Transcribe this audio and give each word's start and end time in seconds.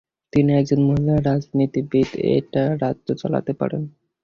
তিনি 0.33 0.51
একজন 0.53 0.79
মহিলা 0.87 1.15
রাজনীতিবিদ্, 1.27 2.09
একটা 2.37 2.61
রাজ্য 2.83 3.07
চালাতে 3.21 3.51
পারেন। 3.53 3.81